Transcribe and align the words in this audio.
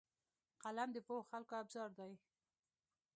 قلم 0.63 0.89
د 0.93 0.97
پوهو 1.05 1.27
خلکو 1.31 1.53
ابزار 1.61 1.89
دی 1.97 2.13